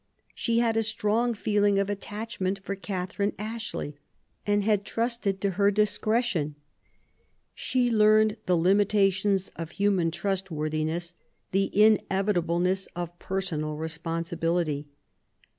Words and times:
She 0.33 0.57
had 0.57 0.77
a 0.77 0.81
strong 0.81 1.35
feeling 1.35 1.77
of 1.77 1.87
attachment 1.87 2.57
for 2.63 2.73
Catherine 2.75 3.33
Ashley, 3.37 3.97
and 4.47 4.63
had 4.63 4.83
trusted 4.83 5.39
to 5.41 5.51
her 5.61 5.69
discretion* 5.69 6.55
She 7.53 7.91
learned 7.91 8.37
the 8.47 8.57
liiloilations 8.57 9.51
of 9.55 9.69
human 9.73 10.09
trustworthi 10.09 10.87
ness, 10.87 11.13
the 11.51 11.69
inevitatbleness 11.75 12.87
of 12.95 13.19
personal 13.19 13.75
responsibility. 13.75 14.87